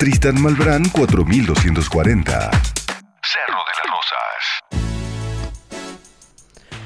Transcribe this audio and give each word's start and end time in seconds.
Tristan 0.00 0.40
Malbrán 0.40 0.88
4240. 0.90 2.22
Cerro 2.30 3.58
de 3.66 3.72
las 3.74 3.86
Rosas. 3.90 4.44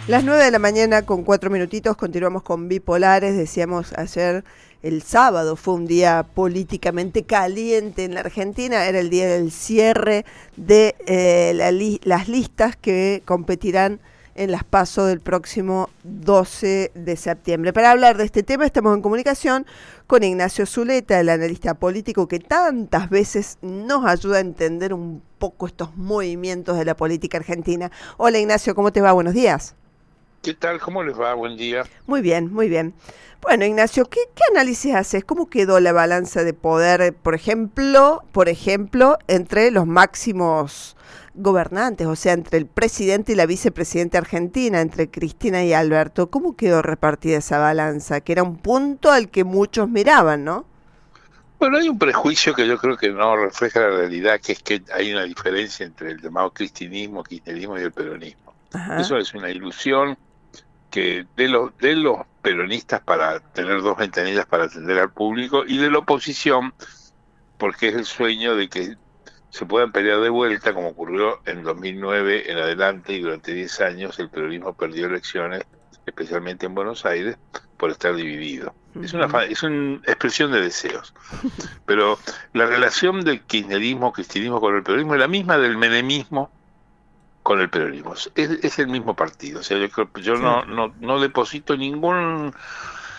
Las 0.08 0.24
9 0.24 0.42
de 0.42 0.50
la 0.50 0.58
mañana 0.58 1.02
con 1.02 1.22
cuatro 1.22 1.50
minutitos 1.50 1.94
continuamos 1.98 2.42
con 2.42 2.70
bipolares. 2.70 3.36
Decíamos 3.36 3.92
ayer, 3.98 4.44
el 4.82 5.02
sábado 5.02 5.56
fue 5.56 5.74
un 5.74 5.86
día 5.86 6.22
políticamente 6.34 7.24
caliente 7.24 8.04
en 8.04 8.14
la 8.14 8.20
Argentina. 8.20 8.86
Era 8.86 9.00
el 9.00 9.10
día 9.10 9.28
del 9.28 9.52
cierre 9.52 10.24
de 10.56 10.94
eh, 11.06 12.00
las 12.04 12.28
listas 12.28 12.76
que 12.76 13.20
competirán 13.26 14.00
en 14.34 14.50
las 14.50 14.64
PASO 14.64 15.06
del 15.06 15.20
próximo 15.20 15.90
12 16.04 16.92
de 16.94 17.16
septiembre. 17.16 17.72
Para 17.72 17.90
hablar 17.90 18.16
de 18.16 18.24
este 18.24 18.42
tema 18.42 18.66
estamos 18.66 18.94
en 18.94 19.02
comunicación 19.02 19.66
con 20.06 20.22
Ignacio 20.22 20.66
Zuleta, 20.66 21.20
el 21.20 21.28
analista 21.28 21.74
político 21.74 22.28
que 22.28 22.38
tantas 22.38 23.10
veces 23.10 23.58
nos 23.62 24.06
ayuda 24.06 24.38
a 24.38 24.40
entender 24.40 24.94
un 24.94 25.22
poco 25.38 25.66
estos 25.66 25.96
movimientos 25.96 26.76
de 26.78 26.84
la 26.84 26.96
política 26.96 27.38
argentina. 27.38 27.90
Hola 28.16 28.38
Ignacio, 28.38 28.74
¿cómo 28.74 28.92
te 28.92 29.00
va? 29.00 29.12
Buenos 29.12 29.34
días. 29.34 29.74
¿Qué 30.42 30.54
tal? 30.54 30.80
¿Cómo 30.80 31.04
les 31.04 31.18
va? 31.18 31.34
Buen 31.34 31.56
día. 31.56 31.84
Muy 32.08 32.20
bien, 32.20 32.52
muy 32.52 32.68
bien. 32.68 32.94
Bueno, 33.42 33.64
Ignacio, 33.64 34.06
¿qué, 34.06 34.18
qué 34.34 34.42
análisis 34.50 34.92
haces? 34.92 35.24
¿Cómo 35.24 35.48
quedó 35.48 35.78
la 35.78 35.92
balanza 35.92 36.42
de 36.42 36.52
poder, 36.52 37.14
por 37.14 37.36
ejemplo, 37.36 38.24
por 38.32 38.48
ejemplo, 38.48 39.18
entre 39.28 39.70
los 39.70 39.86
máximos 39.86 40.96
gobernantes, 41.34 42.08
o 42.08 42.16
sea, 42.16 42.32
entre 42.32 42.58
el 42.58 42.66
presidente 42.66 43.32
y 43.32 43.34
la 43.36 43.46
vicepresidenta 43.46 44.18
argentina, 44.18 44.80
entre 44.80 45.08
Cristina 45.08 45.62
y 45.62 45.74
Alberto, 45.74 46.28
¿cómo 46.28 46.56
quedó 46.56 46.82
repartida 46.82 47.38
esa 47.38 47.58
balanza? 47.58 48.20
Que 48.20 48.32
era 48.32 48.42
un 48.42 48.56
punto 48.56 49.12
al 49.12 49.30
que 49.30 49.44
muchos 49.44 49.88
miraban, 49.88 50.42
¿no? 50.42 50.66
Bueno, 51.60 51.78
hay 51.78 51.88
un 51.88 52.00
prejuicio 52.00 52.52
que 52.52 52.66
yo 52.66 52.78
creo 52.78 52.96
que 52.96 53.10
no 53.10 53.36
refleja 53.36 53.78
la 53.78 53.90
realidad, 53.90 54.40
que 54.40 54.50
es 54.50 54.62
que 54.64 54.82
hay 54.92 55.12
una 55.12 55.22
diferencia 55.22 55.86
entre 55.86 56.10
el 56.10 56.20
llamado 56.20 56.50
cristinismo, 56.52 57.22
kirchnerismo 57.22 57.78
y 57.78 57.82
el 57.82 57.92
peronismo. 57.92 58.52
Eso 58.98 59.18
es 59.18 59.34
una 59.34 59.50
ilusión 59.50 60.18
que 60.92 61.26
de 61.36 61.48
los 61.48 61.76
de 61.78 61.96
los 61.96 62.18
peronistas 62.42 63.00
para 63.00 63.40
tener 63.40 63.82
dos 63.82 63.96
ventanillas 63.96 64.46
para 64.46 64.64
atender 64.64 64.98
al 64.98 65.10
público 65.10 65.64
y 65.66 65.78
de 65.78 65.90
la 65.90 65.98
oposición 65.98 66.72
porque 67.56 67.88
es 67.88 67.94
el 67.94 68.04
sueño 68.04 68.54
de 68.54 68.68
que 68.68 68.96
se 69.50 69.66
puedan 69.66 69.92
pelear 69.92 70.20
de 70.20 70.30
vuelta, 70.30 70.72
como 70.72 70.88
ocurrió 70.88 71.40
en 71.44 71.62
2009 71.62 72.50
en 72.50 72.58
adelante 72.58 73.12
y 73.12 73.20
durante 73.20 73.52
10 73.52 73.80
años 73.82 74.18
el 74.18 74.30
peronismo 74.30 74.72
perdió 74.72 75.06
elecciones, 75.06 75.62
especialmente 76.06 76.66
en 76.66 76.74
Buenos 76.74 77.04
Aires, 77.04 77.36
por 77.76 77.90
estar 77.90 78.14
dividido. 78.14 78.74
Es 79.02 79.12
una, 79.12 79.26
es 79.44 79.62
una 79.62 79.96
expresión 80.06 80.52
de 80.52 80.62
deseos. 80.62 81.12
Pero 81.86 82.18
la 82.54 82.66
relación 82.66 83.20
del 83.24 83.42
kirchnerismo, 83.42 84.12
cristianismo 84.12 84.60
con 84.60 84.74
el 84.74 84.82
peronismo 84.82 85.14
es 85.14 85.20
la 85.20 85.28
misma 85.28 85.58
del 85.58 85.76
menemismo 85.76 86.50
con 87.42 87.60
el 87.60 87.68
peronismo. 87.68 88.14
Es, 88.34 88.78
el 88.78 88.88
mismo 88.88 89.16
partido. 89.16 89.60
O 89.60 89.62
sea, 89.62 89.78
yo, 89.78 89.88
yo 90.20 90.36
no, 90.36 90.64
no, 90.64 90.94
no 91.00 91.20
deposito 91.20 91.76
ningún 91.76 92.54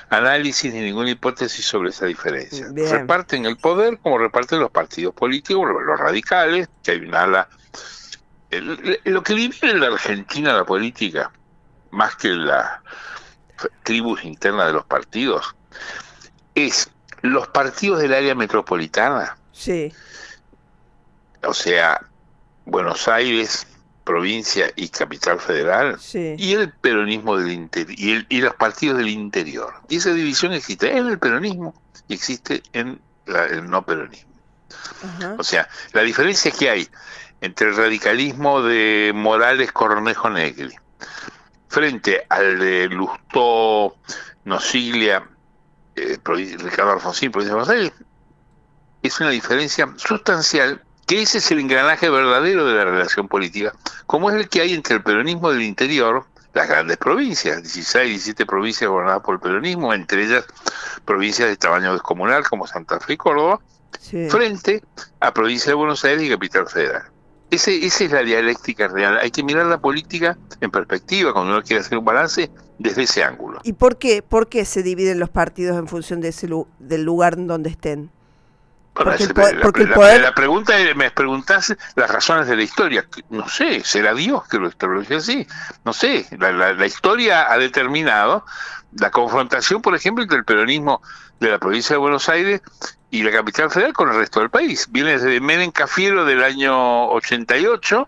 análisis 0.10 0.74
ni 0.74 0.82
ninguna 0.82 1.12
hipótesis 1.12 1.66
sobre 1.66 1.90
esa 1.90 2.06
diferencia. 2.06 2.68
Reparten 2.74 3.46
el 3.46 3.58
poder 3.58 4.00
como 4.00 4.18
reparten 4.18 4.60
los 4.60 4.72
partidos 4.72 5.14
políticos, 5.14 5.68
los 5.86 6.00
radicales, 6.00 6.70
que 6.84 6.92
hay 6.92 7.00
un 7.00 7.16
ala. 7.16 7.48
lo 9.04 9.24
que 9.24 9.34
divide 9.34 9.72
en 9.72 9.80
la 9.80 9.88
Argentina 9.88 10.54
la 10.54 10.66
política, 10.66 11.32
más 11.92 12.16
que 12.16 12.30
la 12.30 12.82
tribus 13.84 14.24
interna 14.24 14.66
de 14.66 14.74
los 14.74 14.86
partidos, 14.86 15.56
es 16.56 16.90
los 17.22 17.48
partidos 17.48 18.00
del 18.00 18.14
área 18.14 18.36
metropolitana. 18.36 19.38
Sí. 19.52 19.94
O 21.44 21.54
sea, 21.54 22.02
Buenos 22.66 23.08
Aires, 23.08 23.68
provincia 24.04 24.72
y 24.76 24.90
capital 24.90 25.40
federal, 25.40 25.98
y 26.14 26.54
el 26.54 26.72
peronismo 26.72 27.38
del 27.38 27.52
interior, 27.52 28.26
y, 28.30 28.42
los 28.42 28.56
partidos 28.56 28.98
del 28.98 29.10
interior. 29.10 29.74
Y 29.90 29.98
esa 29.98 30.14
división 30.14 30.54
existe 30.54 30.96
en 30.96 31.08
el 31.08 31.20
peronismo 31.20 31.74
y 32.08 32.14
existe 32.14 32.64
en 32.74 33.00
el 33.26 33.70
no 33.70 33.86
peronismo. 33.86 34.32
O 35.38 35.44
sea, 35.44 35.68
la 35.94 36.02
diferencia 36.02 36.52
que 36.52 36.70
hay 36.70 36.88
entre 37.42 37.70
el 37.70 37.76
radicalismo 37.76 38.62
de 38.62 39.12
Morales 39.14 39.72
Cornejo 39.72 40.30
Negri 40.30 40.74
frente 41.68 42.26
al 42.30 42.60
de 42.60 42.88
Lustó, 42.88 43.98
Nosiglia, 44.46 45.28
eh, 45.96 46.18
Ricardo 46.24 46.92
Alfonsín, 46.92 47.32
provincia 47.32 47.56
de 47.56 47.62
Buenos 47.62 47.70
Aires, 47.70 47.94
es 49.02 49.20
una 49.20 49.32
diferencia 49.32 49.92
sustancial 49.98 50.82
que 51.06 51.22
ese 51.22 51.40
es 51.40 51.52
el 51.52 51.60
engranaje 51.60 52.10
verdadero 52.10 52.66
de 52.66 52.74
la 52.74 52.86
relación 52.86 53.28
política, 53.28 53.74
como 54.06 54.30
es 54.30 54.36
el 54.36 54.50
que 54.50 54.62
hay 54.62 54.74
entre 54.74 54.96
el 54.96 55.04
peronismo 55.04 55.52
del 55.52 55.64
interior, 55.64 56.26
las 56.54 56.68
grandes 56.68 56.98
provincias, 56.98 57.62
16, 57.62 58.10
17 58.10 58.46
provincias 58.46 58.90
gobernadas 58.90 59.22
por 59.24 59.36
el 59.36 59.42
peronismo, 59.42 59.94
entre 59.94 60.24
ellas 60.24 60.46
provincias 61.06 61.50
de 61.50 61.58
tamaño 61.58 61.94
descomunal 61.94 62.48
como 62.48 62.68
Santa 62.68 63.00
Fe 63.00 63.14
y 63.14 63.18
Córdoba, 63.18 63.60
frente 64.30 64.84
a 65.20 65.34
provincia 65.34 65.72
de 65.72 65.76
Buenos 65.76 66.04
Aires 66.06 66.24
y 66.24 66.30
Capital 66.30 66.68
Federal. 66.68 67.04
Ese, 67.50 67.86
esa 67.86 68.04
es 68.04 68.12
la 68.12 68.24
dialéctica 68.24 68.88
real. 68.88 69.20
Hay 69.20 69.30
que 69.30 69.44
mirar 69.44 69.68
la 69.68 69.80
política 69.80 70.38
en 70.60 70.72
perspectiva 70.72 71.34
cuando 71.34 71.52
uno 71.52 71.62
quiere 71.64 71.82
hacer 71.82 71.98
un 71.98 72.06
balance 72.06 72.50
desde 72.80 73.04
ese 73.04 73.24
ángulo. 73.24 73.60
¿Y 73.64 73.74
por 73.74 73.98
qué, 73.98 74.24
por 74.24 74.50
qué 74.50 74.66
se 74.66 74.82
dividen 74.82 75.20
los 75.20 75.30
partidos 75.30 75.78
en 75.78 75.88
función 75.88 76.20
de 76.20 76.30
ese, 76.30 76.48
del 76.80 77.04
lugar 77.04 77.36
en 77.36 77.48
donde 77.48 77.70
estén? 77.70 78.12
Porque, 78.94 79.86
la, 79.88 80.36
pregunta 80.36 80.74
me 80.96 81.10
preguntás 81.10 81.76
las 81.96 82.10
razones 82.10 82.48
de 82.48 82.56
la 82.56 82.62
historia. 82.62 83.06
No 83.30 83.50
sé, 83.50 83.84
será 83.84 84.14
Dios 84.14 84.48
que 84.48 84.60
lo 84.60 84.68
estableció 84.68 85.18
así. 85.18 85.48
No 85.84 85.94
sé, 85.94 86.28
la, 86.38 86.86
historia 86.86 87.52
ha 87.52 87.58
determinado 87.58 88.46
la 88.96 89.10
confrontación, 89.10 89.82
por 89.82 89.96
ejemplo, 89.96 90.24
entre 90.24 90.38
el 90.38 90.46
peronismo 90.46 91.02
de 91.40 91.50
la 91.50 91.58
provincia 91.58 91.96
de 91.96 91.98
Buenos 91.98 92.30
Aires 92.30 92.62
y 93.10 93.24
la 93.24 93.32
capital 93.32 93.72
federal 93.72 93.94
con 93.94 94.10
el 94.10 94.16
resto 94.16 94.40
del 94.40 94.52
país. 94.52 94.88
Viene 94.92 95.14
desde 95.14 95.40
Menem 95.40 95.72
Cafiero 95.72 96.24
del 96.26 96.44
año 96.44 97.10
88, 97.10 98.08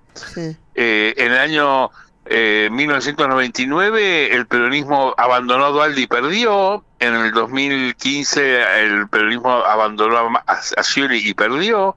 eh, 0.75 1.13
en 1.17 1.31
el 1.31 1.37
año 1.37 1.89
eh, 2.27 2.69
1999 2.71 4.35
el 4.35 4.47
peronismo 4.47 5.13
abandonó 5.17 5.65
a 5.65 5.69
Dualdi 5.69 6.03
y 6.03 6.07
perdió. 6.07 6.83
En 6.99 7.13
el 7.13 7.31
2015 7.31 8.81
el 8.83 9.07
peronismo 9.09 9.51
abandonó 9.51 10.39
a, 10.45 10.61
Scioli 10.83 11.29
y 11.29 11.33
perdió. 11.33 11.95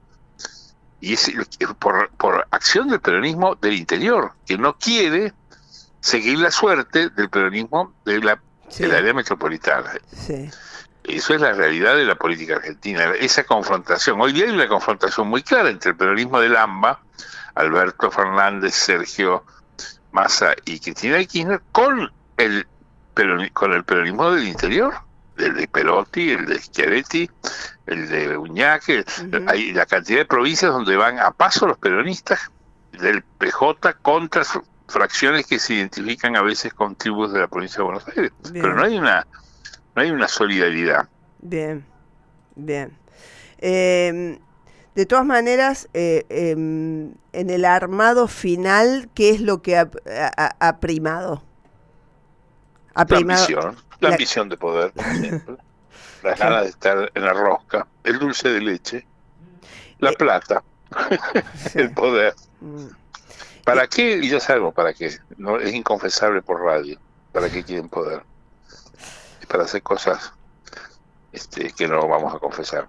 Y 1.01 1.15
es 1.15 1.33
por, 1.79 2.11
por 2.11 2.47
acción 2.51 2.89
del 2.89 3.01
peronismo 3.01 3.55
del 3.55 3.75
interior, 3.75 4.33
que 4.45 4.59
no 4.59 4.77
quiere 4.77 5.33
seguir 6.01 6.39
la 6.39 6.51
suerte 6.51 7.09
del 7.11 7.31
peronismo 7.31 7.95
de 8.05 8.21
la, 8.21 8.41
área 8.83 9.15
metropolitana. 9.15 9.93
Eso 11.05 11.35
es 11.35 11.41
la 11.41 11.53
realidad 11.53 11.97
de 11.97 12.05
la 12.05 12.17
política 12.17 12.57
argentina, 12.57 13.13
esa 13.19 13.45
confrontación. 13.45 14.21
Hoy 14.21 14.33
día 14.33 14.45
hay 14.45 14.51
una 14.51 14.69
confrontación 14.69 15.29
muy 15.29 15.43
clara 15.43 15.71
entre 15.71 15.93
el 15.93 15.97
peronismo 15.97 16.41
del 16.41 16.57
AMBA, 16.57 17.01
Alberto 17.55 18.11
Fernández, 18.11 18.75
Sergio 18.75 19.45
Massa 20.13 20.55
y 20.65 20.81
Cristina 20.81 21.19
Kirchner 21.25 21.61
con 21.73 22.11
el 22.37 22.67
con 23.53 23.73
el 23.73 23.83
peronismo 23.83 24.31
del 24.31 24.47
interior, 24.47 24.95
el 25.37 25.55
de 25.57 25.67
Perotti, 25.67 26.31
el 26.31 26.47
de 26.47 26.61
Schiaretti, 26.61 27.29
el 27.87 28.09
de 28.09 28.37
Uñaque, 28.37 29.05
hay 29.49 29.73
la 29.73 29.87
cantidad 29.87 30.19
de 30.19 30.25
provincias 30.25 30.71
donde 30.71 30.97
van 30.97 31.19
a 31.19 31.33
paso 31.33 31.67
los 31.67 31.79
peronistas 31.79 32.51
del 32.93 33.23
PJ 33.23 33.95
contra 34.03 34.45
fracciones 34.87 35.47
que 35.47 35.59
se 35.59 35.75
identifican 35.75 36.37
a 36.37 36.43
veces 36.43 36.73
con 36.73 36.95
tribus 36.95 37.33
de 37.33 37.41
la 37.41 37.49
provincia 37.49 37.79
de 37.79 37.85
Buenos 37.85 38.07
Aires, 38.09 38.33
pero 38.53 38.75
no 38.75 38.85
hay 38.85 38.97
una 38.97 39.27
no 39.95 40.03
hay 40.03 40.11
una 40.11 40.29
solidaridad. 40.29 41.09
Bien, 41.41 41.85
bien. 42.55 42.97
Eh, 43.59 44.39
de 44.99 45.07
todas 45.07 45.25
maneras, 45.25 45.89
eh, 45.95 46.27
em, 46.29 47.15
en 47.33 47.51
el 47.51 47.65
armado 47.65 48.27
final, 48.27 49.09
¿qué 49.15 49.31
es 49.31 49.41
lo 49.41 49.63
que 49.63 49.79
ha, 49.79 50.81
primado? 50.81 51.45
la 52.97 53.03
ambición, 53.03 53.77
la, 54.01 54.09
ambición 54.09 54.49
de 54.49 54.57
poder, 54.57 54.93
Las 56.25 56.37
ganas 56.41 56.63
de 56.65 56.71
estar 56.71 57.13
en 57.15 57.25
la 57.25 57.33
rosca, 57.33 57.87
el 58.03 58.19
dulce 58.19 58.49
de 58.49 58.61
leche, 58.61 59.07
la 60.01 60.11
eh, 60.11 60.17
plata, 60.19 60.65
el 61.75 61.93
poder. 61.93 62.35
Mm. 62.61 62.87
¿Para 63.63 63.87
qué? 63.87 64.19
Y 64.21 64.29
ya 64.29 64.41
sabemos 64.41 64.75
para 64.75 64.93
qué. 64.95 65.17
No, 65.37 65.61
es 65.61 65.75
inconfesable 65.75 66.43
por 66.43 66.61
radio. 66.61 66.99
¿Para 67.31 67.49
qué 67.49 67.63
quieren 67.63 67.89
poder? 67.89 68.25
Es 69.41 69.47
para 69.47 69.63
hacer 69.63 69.81
cosas 69.81 70.33
este, 71.31 71.71
que 71.71 71.87
no 71.87 72.09
vamos 72.09 72.35
a 72.35 72.41
confesar. 72.41 72.89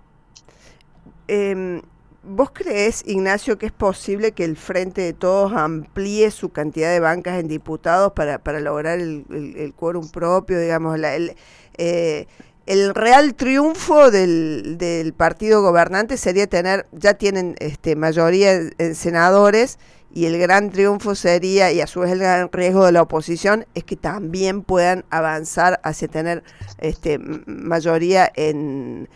Eh, 1.27 1.83
¿Vos 2.21 2.51
crees, 2.51 3.03
Ignacio, 3.05 3.57
que 3.57 3.67
es 3.67 3.71
posible 3.71 4.33
que 4.33 4.43
el 4.43 4.57
Frente 4.57 5.01
de 5.01 5.13
Todos 5.13 5.53
amplíe 5.53 6.31
su 6.31 6.49
cantidad 6.49 6.91
de 6.91 6.99
bancas 6.99 7.39
en 7.39 7.47
diputados 7.47 8.11
para, 8.11 8.39
para 8.39 8.59
lograr 8.59 8.99
el, 8.99 9.25
el, 9.57 9.73
quórum 9.73 10.09
propio, 10.09 10.59
digamos, 10.59 10.99
la, 10.99 11.15
el, 11.15 11.35
eh, 11.77 12.27
el 12.65 12.93
real 12.93 13.35
triunfo 13.35 14.11
del, 14.11 14.77
del, 14.77 15.13
partido 15.13 15.61
gobernante 15.61 16.17
sería 16.17 16.45
tener, 16.45 16.87
ya 16.91 17.13
tienen 17.13 17.55
este, 17.59 17.95
mayoría 17.95 18.53
en 18.77 18.95
senadores, 18.95 19.79
y 20.13 20.25
el 20.25 20.37
gran 20.37 20.71
triunfo 20.71 21.15
sería, 21.15 21.71
y 21.71 21.79
a 21.79 21.87
su 21.87 22.01
vez 22.01 22.11
el 22.11 22.19
gran 22.19 22.51
riesgo 22.51 22.85
de 22.85 22.91
la 22.91 23.01
oposición, 23.01 23.65
es 23.75 23.85
que 23.85 23.95
también 23.95 24.63
puedan 24.63 25.05
avanzar 25.09 25.79
hacia 25.83 26.09
tener 26.09 26.43
este, 26.79 27.17
mayoría 27.17 28.29
en, 28.35 29.07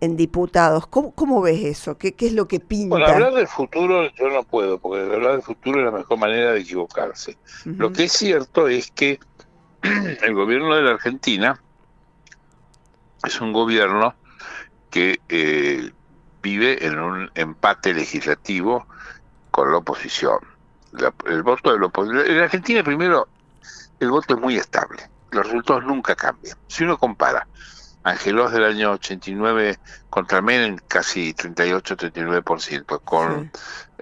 en 0.00 0.16
diputados. 0.16 0.86
¿Cómo, 0.86 1.12
¿Cómo, 1.14 1.42
ves 1.42 1.62
eso? 1.62 1.98
¿Qué, 1.98 2.14
¿Qué 2.14 2.28
es 2.28 2.32
lo 2.32 2.48
que 2.48 2.60
pinta? 2.60 2.96
Bueno, 2.96 3.06
hablar 3.06 3.34
del 3.34 3.46
futuro 3.46 4.10
yo 4.14 4.28
no 4.28 4.42
puedo, 4.42 4.78
porque 4.78 5.00
hablar 5.02 5.32
del 5.32 5.42
futuro 5.42 5.78
es 5.78 5.84
la 5.84 5.98
mejor 5.98 6.18
manera 6.18 6.52
de 6.52 6.60
equivocarse. 6.60 7.36
Lo 7.64 7.92
que 7.92 8.04
es 8.04 8.12
cierto 8.12 8.68
es 8.68 8.90
que 8.90 9.20
el 9.82 10.34
gobierno 10.34 10.74
de 10.74 10.82
la 10.82 10.92
Argentina 10.92 11.60
es 13.24 13.40
un 13.40 13.52
gobierno 13.52 14.14
que 14.90 15.20
eh, 15.28 15.90
vive 16.42 16.84
en 16.84 16.98
un 16.98 17.30
empate 17.34 17.94
legislativo 17.94 18.86
con 19.50 19.70
la 19.70 19.78
oposición. 19.78 20.38
el 21.26 21.42
voto 21.42 21.72
de 21.72 21.78
la 21.78 21.86
oposición. 21.86 22.26
En 22.26 22.38
Argentina, 22.38 22.82
primero, 22.82 23.28
el 24.00 24.10
voto 24.10 24.34
es 24.34 24.40
muy 24.40 24.56
estable. 24.56 25.02
Los 25.30 25.46
resultados 25.46 25.84
nunca 25.84 26.16
cambian. 26.16 26.56
Si 26.66 26.84
uno 26.84 26.98
compara 26.98 27.46
Angelos 28.02 28.52
del 28.52 28.64
año 28.64 28.92
89 28.92 29.78
contra 30.08 30.40
Menem, 30.40 30.78
casi 30.88 31.34
38-39%, 31.34 33.00
con 33.04 33.50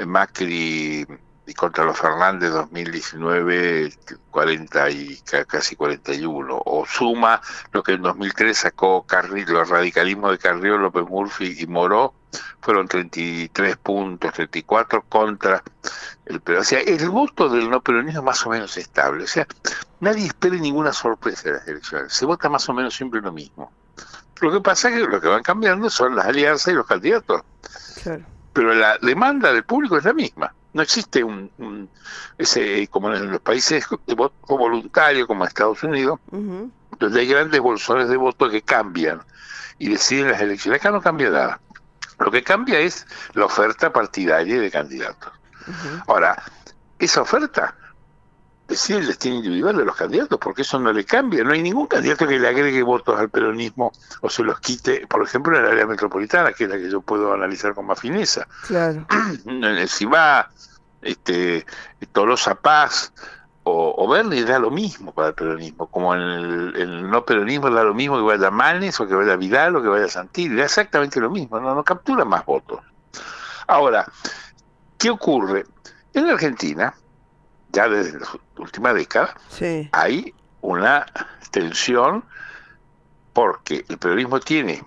Macri 0.06 1.06
y 1.48 1.54
contra 1.54 1.84
los 1.84 1.98
Fernández 1.98 2.50
2019 2.50 3.90
40 4.30 4.90
y 4.90 5.20
casi 5.46 5.76
41 5.76 6.62
o 6.64 6.86
suma 6.86 7.40
lo 7.72 7.82
que 7.82 7.92
en 7.92 8.02
2003 8.02 8.56
sacó 8.56 9.02
Carrillo, 9.04 9.62
el 9.62 9.68
radicalismo 9.68 10.30
de 10.30 10.38
Carrillo, 10.38 10.76
López 10.76 11.04
Murphy 11.08 11.56
y 11.58 11.66
Moró 11.66 12.12
fueron 12.60 12.86
33 12.86 13.78
puntos 13.78 14.34
34 14.34 15.02
contra 15.08 15.62
el 16.26 16.40
pero 16.42 16.60
o 16.60 16.64
sea 16.64 16.80
el 16.80 17.08
voto 17.08 17.48
del 17.48 17.70
no 17.70 17.80
peronismo 17.80 18.20
es 18.20 18.24
más 18.24 18.46
o 18.46 18.50
menos 18.50 18.76
estable. 18.76 19.24
O 19.24 19.26
sea 19.26 19.46
nadie 20.00 20.26
espere 20.26 20.60
ninguna 20.60 20.92
sorpresa 20.92 21.48
en 21.48 21.54
las 21.54 21.66
elecciones. 21.66 22.12
Se 22.12 22.26
vota 22.26 22.50
más 22.50 22.68
o 22.68 22.74
menos 22.74 22.94
siempre 22.94 23.22
lo 23.22 23.32
mismo 23.32 23.72
lo 24.40 24.52
que 24.52 24.60
pasa 24.60 24.88
es 24.88 24.94
que 24.94 25.00
lo 25.08 25.20
que 25.20 25.28
van 25.28 25.42
cambiando 25.42 25.90
son 25.90 26.16
las 26.16 26.26
alianzas 26.26 26.72
y 26.72 26.76
los 26.76 26.86
candidatos 26.86 27.42
pero 28.52 28.74
la 28.74 28.98
demanda 28.98 29.52
del 29.52 29.64
público 29.64 29.96
es 29.96 30.04
la 30.04 30.12
misma 30.12 30.52
no 30.72 30.82
existe 30.82 31.24
un, 31.24 31.88
ese 32.36 32.86
como 32.88 33.12
en 33.12 33.32
los 33.32 33.40
países 33.40 33.84
de 34.06 34.14
voto 34.14 34.56
voluntario 34.56 35.26
como 35.26 35.44
Estados 35.44 35.82
Unidos, 35.82 36.20
donde 36.30 37.20
hay 37.20 37.26
grandes 37.26 37.60
bolsones 37.60 38.08
de 38.08 38.16
voto 38.16 38.48
que 38.48 38.62
cambian 38.62 39.22
y 39.78 39.88
deciden 39.88 40.30
las 40.30 40.40
elecciones. 40.40 40.80
Acá 40.80 40.90
no 40.90 41.00
cambia 41.00 41.30
nada. 41.30 41.60
Lo 42.18 42.30
que 42.30 42.42
cambia 42.42 42.78
es 42.80 43.06
la 43.34 43.46
oferta 43.46 43.92
partidaria 43.92 44.60
de 44.60 44.70
candidatos. 44.70 45.32
Ahora, 46.06 46.42
esa 46.98 47.22
oferta 47.22 47.74
decide 48.68 48.98
el 48.98 49.06
destino 49.06 49.36
individual 49.36 49.76
de 49.78 49.84
los 49.84 49.96
candidatos, 49.96 50.38
porque 50.38 50.62
eso 50.62 50.78
no 50.78 50.92
le 50.92 51.04
cambia. 51.04 51.42
No 51.42 51.52
hay 51.52 51.62
ningún 51.62 51.86
candidato 51.86 52.28
que 52.28 52.38
le 52.38 52.48
agregue 52.48 52.82
votos 52.82 53.18
al 53.18 53.30
peronismo 53.30 53.92
o 54.20 54.28
se 54.28 54.42
los 54.42 54.60
quite, 54.60 55.06
por 55.06 55.22
ejemplo, 55.22 55.56
en 55.56 55.64
el 55.64 55.70
área 55.70 55.86
metropolitana, 55.86 56.52
que 56.52 56.64
es 56.64 56.70
la 56.70 56.76
que 56.76 56.90
yo 56.90 57.00
puedo 57.00 57.32
analizar 57.32 57.74
con 57.74 57.86
más 57.86 57.98
fineza. 57.98 58.46
Claro. 58.66 59.06
si 59.86 60.04
va 60.04 60.50
este, 61.00 61.64
Tolosa 62.12 62.54
Paz 62.56 63.12
o, 63.62 63.94
o 63.96 64.08
Berni 64.08 64.42
da 64.42 64.58
lo 64.58 64.70
mismo 64.70 65.12
para 65.12 65.28
el 65.28 65.34
peronismo, 65.34 65.86
como 65.86 66.14
en 66.14 66.20
el, 66.20 67.10
no 67.10 67.24
peronismo 67.24 67.70
da 67.70 67.82
lo 67.84 67.94
mismo 67.94 68.16
que 68.16 68.22
vaya 68.22 68.50
Manes 68.50 69.00
o 69.00 69.08
que 69.08 69.14
vaya 69.14 69.36
Vidal 69.36 69.76
o 69.76 69.82
que 69.82 69.88
vaya 69.88 70.08
Santilli, 70.08 70.56
da 70.56 70.64
exactamente 70.64 71.20
lo 71.20 71.30
mismo, 71.30 71.58
no, 71.58 71.74
no 71.74 71.82
captura 71.82 72.26
más 72.26 72.44
votos. 72.44 72.80
Ahora, 73.66 74.06
¿qué 74.98 75.08
ocurre? 75.08 75.64
En 76.12 76.26
la 76.26 76.34
Argentina, 76.34 76.94
ya 77.72 77.88
desde 77.88 78.18
la 78.18 78.26
última 78.56 78.92
década, 78.92 79.34
hay 79.92 80.34
una 80.60 81.06
tensión 81.50 82.24
porque 83.32 83.84
el 83.88 83.98
peronismo 83.98 84.40
tiene 84.40 84.84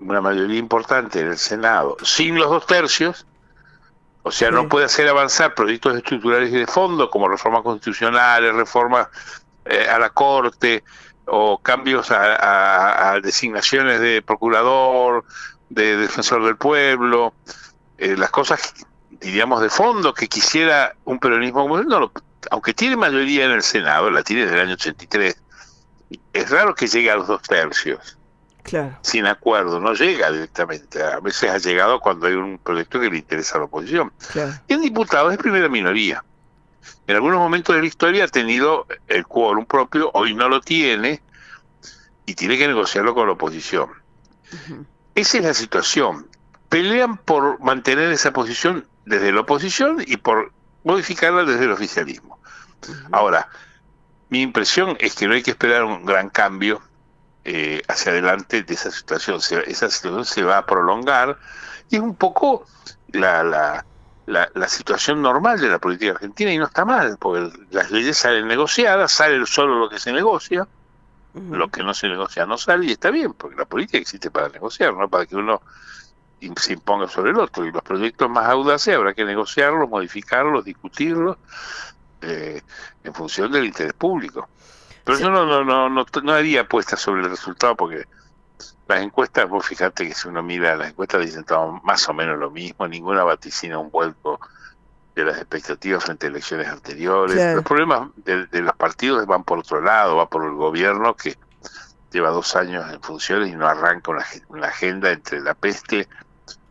una 0.00 0.20
mayoría 0.20 0.58
importante 0.58 1.20
en 1.20 1.28
el 1.28 1.38
Senado 1.38 1.96
sin 2.02 2.36
los 2.36 2.50
dos 2.50 2.66
tercios, 2.66 3.26
o 4.22 4.30
sea, 4.30 4.50
no 4.50 4.68
puede 4.68 4.84
hacer 4.84 5.08
avanzar 5.08 5.54
proyectos 5.54 5.96
estructurales 5.96 6.52
y 6.52 6.58
de 6.58 6.66
fondo 6.66 7.08
como 7.08 7.28
reformas 7.28 7.62
constitucionales, 7.62 8.54
reformas 8.54 9.08
eh, 9.64 9.88
a 9.88 9.98
la 9.98 10.10
Corte 10.10 10.84
o 11.26 11.58
cambios 11.58 12.10
a, 12.10 13.18
designaciones 13.22 14.00
de 14.00 14.20
procurador, 14.20 15.24
de 15.68 15.96
defensor 15.96 16.44
del 16.44 16.56
pueblo, 16.56 17.32
eh, 17.98 18.16
las 18.16 18.30
cosas, 18.30 18.74
diríamos, 19.20 19.60
de 19.60 19.70
fondo 19.70 20.14
que 20.14 20.28
quisiera 20.28 20.94
un 21.04 21.18
peronismo 21.18 21.62
como 21.62 21.82
no, 21.82 22.12
aunque 22.50 22.74
tiene 22.74 22.96
mayoría 22.96 23.44
en 23.44 23.52
el 23.52 23.62
Senado, 23.62 24.10
la 24.10 24.22
tiene 24.22 24.42
desde 24.42 24.56
el 24.56 24.62
año 24.62 24.74
83, 24.74 25.36
es 26.32 26.50
raro 26.50 26.74
que 26.74 26.86
llegue 26.86 27.10
a 27.10 27.16
los 27.16 27.28
dos 27.28 27.42
tercios 27.42 28.16
sin 29.02 29.26
acuerdo, 29.26 29.80
no 29.80 29.94
llega 29.94 30.30
directamente. 30.30 31.02
A 31.02 31.20
veces 31.20 31.50
ha 31.50 31.58
llegado 31.58 32.00
cuando 32.00 32.26
hay 32.26 32.34
un 32.34 32.58
proyecto 32.58 33.00
que 33.00 33.10
le 33.10 33.18
interesa 33.18 33.56
a 33.56 33.60
la 33.60 33.64
oposición. 33.64 34.12
Y 34.68 34.74
en 34.74 34.80
diputados 34.80 35.32
es 35.32 35.38
primera 35.38 35.68
minoría. 35.68 36.24
En 37.06 37.16
algunos 37.16 37.38
momentos 37.38 37.74
de 37.74 37.82
la 37.82 37.88
historia 37.88 38.24
ha 38.24 38.28
tenido 38.28 38.86
el 39.08 39.26
quórum 39.26 39.66
propio, 39.66 40.10
hoy 40.14 40.34
no 40.34 40.48
lo 40.48 40.60
tiene 40.60 41.20
y 42.26 42.34
tiene 42.34 42.56
que 42.56 42.68
negociarlo 42.68 43.14
con 43.14 43.26
la 43.26 43.32
oposición. 43.32 43.90
Esa 45.14 45.38
es 45.38 45.44
la 45.44 45.54
situación. 45.54 46.26
Pelean 46.68 47.16
por 47.16 47.60
mantener 47.60 48.12
esa 48.12 48.32
posición 48.32 48.86
desde 49.04 49.32
la 49.32 49.40
oposición 49.40 50.02
y 50.06 50.16
por 50.16 50.52
modificarla 50.84 51.44
desde 51.44 51.64
el 51.64 51.72
oficialismo. 51.72 52.38
Ahora, 53.12 53.48
mi 54.28 54.42
impresión 54.42 54.96
es 55.00 55.14
que 55.14 55.26
no 55.26 55.34
hay 55.34 55.42
que 55.42 55.50
esperar 55.50 55.84
un 55.84 56.04
gran 56.04 56.30
cambio 56.30 56.80
eh, 57.44 57.82
hacia 57.88 58.12
adelante 58.12 58.62
de 58.62 58.74
esa 58.74 58.90
situación. 58.90 59.40
esa 59.66 59.90
situación 59.90 60.24
se 60.24 60.42
va 60.42 60.58
a 60.58 60.66
prolongar 60.66 61.38
y 61.88 61.96
es 61.96 62.02
un 62.02 62.14
poco 62.14 62.66
la, 63.12 63.42
la, 63.42 63.84
la, 64.54 64.68
situación 64.68 65.20
normal 65.20 65.60
de 65.60 65.68
la 65.68 65.78
política 65.78 66.12
argentina 66.12 66.52
y 66.52 66.58
no 66.58 66.66
está 66.66 66.84
mal, 66.84 67.16
porque 67.18 67.50
las 67.70 67.90
leyes 67.90 68.16
salen 68.16 68.46
negociadas, 68.46 69.10
sale 69.10 69.44
solo 69.46 69.78
lo 69.78 69.88
que 69.88 69.98
se 69.98 70.12
negocia, 70.12 70.68
lo 71.34 71.68
que 71.68 71.82
no 71.82 71.94
se 71.94 72.08
negocia 72.08 72.46
no 72.46 72.58
sale 72.58 72.86
y 72.86 72.92
está 72.92 73.10
bien, 73.10 73.32
porque 73.32 73.56
la 73.56 73.64
política 73.64 73.98
existe 73.98 74.30
para 74.30 74.48
negociar, 74.48 74.94
no 74.94 75.08
para 75.08 75.26
que 75.26 75.36
uno 75.36 75.62
se 76.56 76.72
imponga 76.72 77.08
sobre 77.08 77.30
el 77.30 77.38
otro. 77.38 77.64
Y 77.64 77.72
los 77.72 77.82
proyectos 77.82 78.28
más 78.30 78.46
audaces 78.48 78.94
habrá 78.94 79.14
que 79.14 79.24
negociarlos, 79.24 79.88
modificarlos, 79.88 80.64
discutirlos 80.64 81.36
eh, 82.22 82.62
en 83.04 83.14
función 83.14 83.52
del 83.52 83.66
interés 83.66 83.92
público. 83.92 84.48
Pero 85.04 85.18
yo 85.18 85.30
no, 85.30 85.46
no, 85.46 85.64
no, 85.64 85.88
no, 85.88 86.06
no 86.22 86.32
haría 86.32 86.62
apuestas 86.62 87.00
sobre 87.00 87.22
el 87.22 87.30
resultado 87.30 87.74
porque 87.76 88.06
las 88.90 89.02
encuestas, 89.02 89.48
vos 89.48 89.64
fijate 89.64 90.08
que 90.08 90.14
si 90.14 90.28
uno 90.28 90.42
mira 90.42 90.76
las 90.76 90.90
encuestas 90.90 91.20
dicen 91.20 91.44
todo 91.44 91.80
más 91.84 92.08
o 92.08 92.12
menos 92.12 92.38
lo 92.38 92.50
mismo, 92.50 92.88
ninguna 92.88 93.22
vaticina 93.22 93.78
un 93.78 93.90
vuelco 93.90 94.40
de 95.14 95.24
las 95.24 95.38
expectativas 95.38 96.04
frente 96.04 96.26
a 96.26 96.30
elecciones 96.30 96.68
anteriores. 96.68 97.54
Los 97.54 97.64
problemas 97.64 98.10
de, 98.16 98.46
los 98.52 98.74
partidos 98.76 99.26
van 99.26 99.44
por 99.44 99.60
otro 99.60 99.80
lado, 99.80 100.16
va 100.16 100.28
por 100.28 100.44
el 100.44 100.54
gobierno 100.54 101.14
que 101.14 101.36
lleva 102.12 102.30
dos 102.30 102.56
años 102.56 102.84
en 102.92 103.00
funciones 103.00 103.50
y 103.50 103.56
no 103.56 103.66
arranca 103.66 104.10
una, 104.48 104.66
agenda 104.66 105.10
entre 105.10 105.40
la 105.40 105.54
peste 105.54 106.08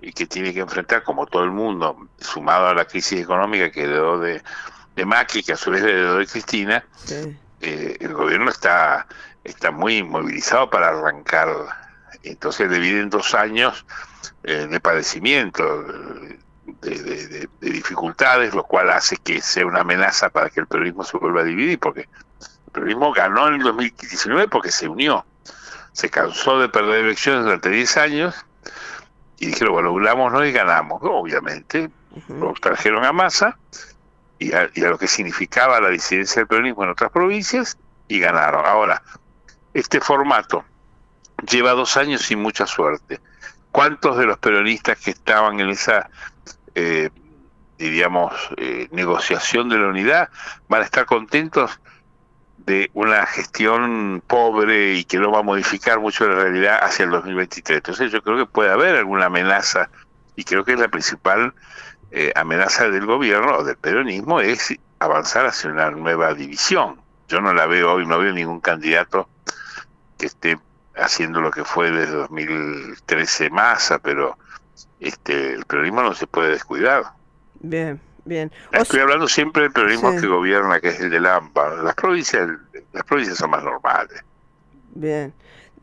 y 0.02 0.14
que 0.14 0.26
tiene 0.26 0.54
que 0.54 0.62
enfrentar, 0.62 1.04
como 1.04 1.26
todo 1.26 1.44
el 1.44 1.52
mundo, 1.52 2.08
sumado 2.20 2.68
a 2.68 2.74
la 2.74 2.86
crisis 2.86 3.22
económica 3.22 3.70
que 3.72 3.84
heredó 3.84 4.20
de, 4.20 4.42
de 4.96 5.06
Macri, 5.06 5.44
que 5.44 5.54
a 5.54 5.58
su 5.58 5.72
vez 5.72 5.84
heredó 5.84 6.18
de 6.18 6.28
Cristina, 6.28 6.86
eh, 7.62 7.98
el 8.00 8.14
gobierno 8.14 8.50
está, 8.50 9.08
está 9.44 9.72
muy 9.72 10.04
movilizado 10.04 10.70
para 10.70 10.90
arrancar. 10.90 11.50
Entonces 12.24 12.70
divide 12.70 13.02
en 13.02 13.10
dos 13.10 13.34
años 13.34 13.86
eh, 14.44 14.68
de 14.70 14.80
padecimiento, 14.80 15.86
de, 16.82 17.50
dificultades, 17.60 18.54
lo 18.54 18.64
cual 18.64 18.90
hace 18.92 19.18
que 19.18 19.42
sea 19.42 19.66
una 19.66 19.82
amenaza 19.82 20.30
para 20.30 20.50
que 20.50 20.62
el 20.62 20.68
peronismo 20.68 21.04
se 21.04 21.18
vuelva 21.18 21.42
a 21.42 21.46
dividir, 21.46 21.80
porque 21.80 22.02
el 22.02 22.72
peronismo 22.72 23.12
ganó 23.12 23.48
en 23.50 23.56
el 23.56 23.64
2019 23.64 24.48
porque 24.48 24.72
se 24.72 24.88
unió. 24.88 25.26
Se 25.92 26.10
cansó 26.10 26.60
de 26.60 26.70
perder 26.70 27.04
elecciones 27.04 27.44
durante 27.44 27.70
10 27.70 27.98
años 27.98 28.46
y 29.40 29.48
dijeron, 29.48 29.74
bueno, 29.74 29.90
logramos 29.90 30.46
y 30.46 30.52
ganamos. 30.52 31.00
Obviamente, 31.02 31.90
lo 32.28 32.54
trajeron 32.54 33.06
a 33.06 33.14
masa 33.14 33.58
y 34.38 34.54
a, 34.54 34.70
lo 34.76 34.98
que 34.98 35.08
significaba 35.08 35.80
la 35.80 35.90
disidencia 35.90 36.42
del 36.42 36.48
peronismo 36.48 36.84
en 36.84 36.90
otras 36.90 37.12
provincias 37.12 37.78
y 38.08 38.20
ganaron. 38.20 38.66
Ahora, 38.66 39.02
este 39.74 40.02
formato 40.02 40.66
lleva 41.50 41.72
dos 41.72 41.96
años 41.98 42.22
sin 42.22 42.42
mucha 42.42 42.68
suerte. 42.68 43.20
¿Cuántos 43.72 44.18
de 44.18 44.26
los 44.26 44.38
peronistas 44.40 45.00
que 45.00 45.12
estaban 45.12 45.60
en 45.60 45.70
esa, 45.70 46.10
eh, 46.76 47.10
diríamos, 47.78 48.34
eh, 48.58 48.90
negociación 48.92 49.70
de 49.70 49.78
la 49.78 49.88
unidad 49.88 50.30
van 50.68 50.82
a 50.82 50.86
estar 50.86 51.06
contentos 51.06 51.80
de 52.70 52.92
una 52.94 53.26
gestión 53.26 54.22
pobre 54.28 54.94
y 54.94 55.04
que 55.04 55.18
no 55.18 55.32
va 55.32 55.40
a 55.40 55.44
modificar 55.44 56.00
mucho 56.00 56.30
la 56.30 56.36
realidad 56.36 56.78
hacia 56.84 57.06
el 57.06 57.10
2023. 57.10 57.78
Entonces 57.78 58.12
yo 58.12 58.22
creo 58.22 58.38
que 58.38 58.46
puede 58.46 58.70
haber 58.70 58.96
alguna 58.96 59.26
amenaza 59.26 59.90
y 60.36 60.44
creo 60.44 60.64
que 60.64 60.76
la 60.76 60.88
principal 60.88 61.56
eh, 62.12 62.32
amenaza 62.36 62.88
del 62.90 63.08
gobierno 63.08 63.58
o 63.58 63.64
del 63.64 63.76
peronismo 63.76 64.40
es 64.40 64.76
avanzar 65.00 65.48
hacia 65.48 65.72
una 65.72 65.90
nueva 65.90 66.36
división. 66.36 67.02
Yo 67.28 67.42
no 67.42 67.54
la 67.54 67.66
veo 67.66 67.94
hoy, 67.94 68.06
no 68.06 68.20
veo 68.20 68.34
ningún 68.34 68.60
candidato 68.60 69.28
que 70.20 70.28
esté 70.28 70.60
haciendo 70.96 71.42
lo 71.42 71.50
que 71.50 71.64
fue 71.64 71.90
desde 71.90 72.14
2013 72.14 73.50
Massa, 73.50 73.98
pero 73.98 74.38
este 75.00 75.54
el 75.54 75.66
peronismo 75.66 76.04
no 76.04 76.14
se 76.14 76.28
puede 76.28 76.52
descuidar. 76.52 77.04
Bien, 77.62 78.00
bien. 78.26 78.52
Estoy 78.72 79.00
hablando 79.00 79.28
siempre 79.28 79.64
del 79.64 79.72
peronismo 79.72 80.12
que 80.12 80.28
gobierna, 80.28 80.80
que 80.80 80.90
es 80.90 81.00
el 81.00 81.10
de 81.10 81.20
Lampa. 81.20 81.76
Las 81.84 81.96
provincias, 81.96 82.50
las 82.94 83.04
provincias 83.04 83.38
son 83.38 83.52
más 83.52 83.64
normales. 83.64 84.24
Bien. 84.94 85.34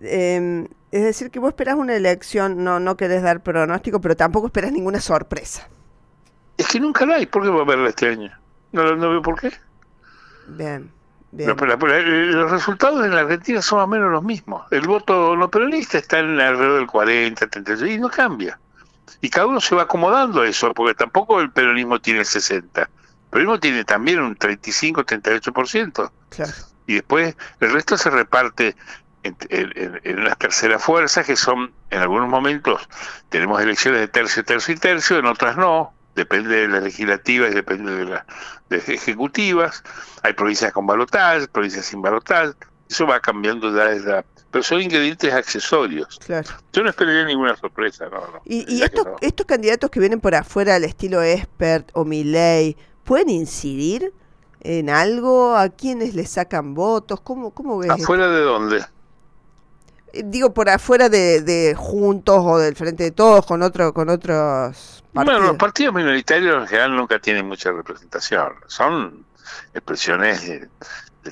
Em, 0.03 0.67
es 0.91 1.05
decir, 1.05 1.31
que 1.31 1.39
vos 1.39 1.49
esperás 1.49 1.75
una 1.77 1.95
elección, 1.95 2.63
no, 2.63 2.81
no 2.81 2.97
querés 2.97 3.23
dar 3.23 3.43
pronóstico, 3.43 4.01
pero 4.01 4.17
tampoco 4.17 4.47
esperás 4.47 4.73
ninguna 4.73 5.01
sorpresa. 5.01 5.69
Es 6.57 6.69
que 6.69 6.81
nunca 6.81 7.07
la 7.07 7.17
hay. 7.17 7.27
¿Por 7.27 7.43
qué 7.43 7.49
va 7.49 7.61
a 7.61 7.63
haberla 7.63 7.89
este 7.89 8.09
año? 8.09 8.33
No, 8.73 8.97
no 8.97 9.11
veo 9.11 9.23
por 9.23 9.41
qué. 9.41 9.53
Bien. 10.49 10.91
los 11.33 12.51
resultados 12.51 13.05
en 13.05 13.15
la 13.15 13.21
Argentina 13.23 13.61
son 13.61 13.79
más 13.79 13.85
o 13.85 13.89
menos 13.89 14.11
los 14.11 14.23
mismos. 14.23 14.65
El 14.71 14.87
voto 14.87 15.37
no 15.37 15.51
peronista 15.51 15.99
está 15.99 16.21
en 16.21 16.41
alrededor 16.41 16.79
del 16.79 16.87
40, 16.87 17.47
36 17.47 17.97
y 17.97 17.99
no 17.99 18.09
cambia. 18.09 18.59
Y 19.21 19.31
cada 19.31 19.47
uno 19.47 19.61
se 19.61 19.75
va 19.75 19.83
acomodando 19.83 20.43
a 20.43 20.49
eso, 20.49 20.73
porque 20.75 20.95
tampoco 20.95 21.41
el 21.41 21.51
peronismo 21.51 22.01
tiene 22.01 22.21
el 22.21 22.27
60. 22.27 22.81
El 22.81 22.89
peronismo 23.31 23.61
tiene 23.61 23.85
también 23.85 24.21
un 24.21 24.37
35, 24.37 25.05
38%. 25.05 26.11
Claro. 26.31 26.53
Y 26.87 26.95
después 26.95 27.37
el 27.61 27.73
resto 27.73 27.97
se 27.97 28.11
reparte 28.11 28.77
en, 29.23 29.37
en, 29.49 30.01
en, 30.05 30.19
unas 30.21 30.39
terceras 30.39 30.83
fuerzas 30.83 31.27
que 31.27 31.37
son, 31.37 31.73
en 31.91 32.01
algunos 32.01 32.29
momentos, 32.29 32.89
tenemos 33.29 33.61
elecciones 33.61 34.01
de 34.01 34.09
tercio, 34.09 34.45
tercio 34.45 34.75
y 34.75 34.79
tercio, 34.79 35.19
en 35.19 35.27
otras 35.27 35.57
no 35.57 35.93
depende 36.17 36.57
de 36.57 36.69
las 36.69 36.83
legislativas 36.83 37.53
y 37.53 37.55
depende 37.55 37.95
de 37.95 38.05
las 38.07 38.25
ejecutivas. 38.89 39.85
Hay 40.23 40.33
provincias 40.33 40.73
con 40.73 40.87
balotaje, 40.87 41.47
provincias 41.47 41.85
sin 41.85 42.03
balotaje. 42.03 42.55
Eso 42.89 43.07
va 43.07 43.21
cambiando 43.21 43.71
ya 43.77 44.25
Pero 44.57 44.65
son 44.65 44.81
ingredientes 44.81 45.33
accesorios. 45.35 46.19
Yo 46.73 46.83
no 46.83 46.89
esperaría 46.89 47.25
ninguna 47.25 47.55
sorpresa. 47.57 48.07
No, 48.09 48.41
¿Y, 48.47 48.83
estos, 48.83 49.07
estos 49.21 49.45
candidatos 49.45 49.91
que 49.91 50.01
vienen 50.01 50.21
por 50.21 50.35
afuera 50.35 50.77
al 50.77 50.85
estilo 50.85 51.23
Expert 51.23 51.91
o 51.93 52.07
Milley, 52.07 52.77
¿pueden 53.05 53.29
incidir 53.29 54.15
en 54.61 54.89
algo? 54.89 55.55
¿A 55.55 55.69
quiénes 55.69 56.15
les 56.15 56.31
sacan 56.31 56.75
votos? 56.75 57.21
¿Cómo, 57.21 57.51
cómo 57.51 57.79
ves? 57.79 57.91
¿Afuera 57.91 58.29
de 58.29 58.41
dónde? 58.41 58.85
Eh, 60.15 60.23
digo, 60.25 60.55
por 60.55 60.71
afuera 60.71 61.11
de, 61.11 61.43
de 61.43 61.75
Juntos 61.77 62.41
o 62.43 62.57
del 62.59 62.77
Frente 62.77 63.05
de 63.05 63.11
Todos, 63.11 63.45
con, 63.45 63.61
otro, 63.61 63.93
con 63.93 64.09
otros 64.09 65.03
bueno, 65.25 65.41
los 65.41 65.57
partidos 65.57 65.95
minoritarios 65.95 66.63
en 66.63 66.67
general 66.67 66.97
nunca 66.97 67.19
tienen 67.19 67.47
mucha 67.47 67.73
representación. 67.73 68.53
Son 68.67 69.25
expresiones 69.75 70.47
de, 70.47 70.69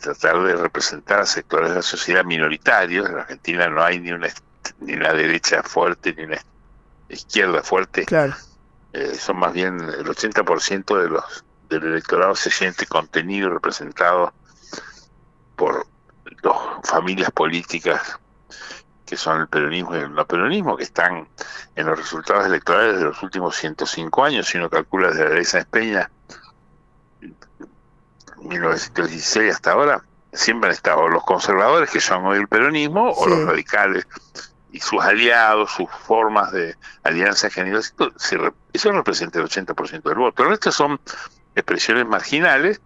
tratar 0.00 0.42
de 0.42 0.56
representar 0.56 1.20
a 1.20 1.26
sectores 1.26 1.70
de 1.70 1.76
la 1.76 1.82
sociedad 1.82 2.24
minoritarios. 2.24 3.08
En 3.08 3.18
Argentina 3.18 3.68
no 3.68 3.82
hay 3.82 4.00
ni 4.00 4.12
una 4.12 4.28
ni 4.80 4.94
una 4.94 5.12
derecha 5.12 5.62
fuerte 5.62 6.14
ni 6.14 6.24
una 6.24 6.38
izquierda 7.08 7.62
fuerte. 7.62 8.04
Claro. 8.04 8.34
Eh, 8.92 9.14
son 9.14 9.38
más 9.38 9.52
bien 9.52 9.78
el 9.80 10.06
80% 10.06 11.02
de 11.02 11.08
los 11.08 11.44
del 11.68 11.84
electorado 11.84 12.34
se 12.34 12.50
siente 12.50 12.86
contenido 12.86 13.48
y 13.48 13.52
representado 13.52 14.32
por 15.56 15.86
dos 16.42 16.56
familias 16.84 17.30
políticas 17.30 18.18
que 19.06 19.16
son 19.16 19.42
el 19.42 19.48
peronismo 19.48 19.94
y 19.94 19.98
el 19.98 20.14
no 20.14 20.26
peronismo, 20.26 20.76
que 20.76 20.84
están 20.84 21.28
en 21.76 21.86
los 21.86 21.98
resultados 21.98 22.46
electorales 22.46 22.98
de 22.98 23.04
los 23.04 23.22
últimos 23.22 23.54
105 23.56 24.24
años, 24.24 24.46
si 24.46 24.58
uno 24.58 24.70
calcula 24.70 25.08
desde 25.08 25.24
la 25.24 25.34
ley 25.34 25.44
Sáenz 25.44 25.66
Peña, 25.66 26.10
1916 28.42 29.54
hasta 29.54 29.72
ahora, 29.72 30.02
siempre 30.32 30.70
han 30.70 30.74
estado 30.74 31.08
los 31.08 31.24
conservadores, 31.24 31.90
que 31.90 32.00
son 32.00 32.24
hoy 32.26 32.38
el 32.38 32.48
peronismo, 32.48 33.10
o 33.10 33.28
los 33.28 33.44
radicales 33.44 34.06
y 34.72 34.80
sus 34.80 35.02
aliados, 35.02 35.70
sus 35.70 35.88
formas 35.88 36.50
de 36.50 36.74
alianza 37.04 37.48
general, 37.48 37.82
eso 38.72 38.92
representa 38.92 39.38
el 39.38 39.44
80% 39.44 40.02
del 40.02 40.18
voto. 40.18 40.42
El 40.42 40.48
resto 40.50 40.72
son 40.72 41.00
expresiones 41.54 42.06
marginales 42.06 42.80